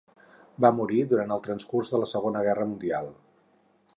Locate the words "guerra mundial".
2.47-3.13